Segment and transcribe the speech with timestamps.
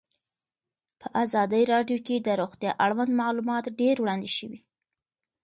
[0.99, 4.59] په ازادي راډیو کې د روغتیا اړوند معلومات ډېر وړاندې شوي.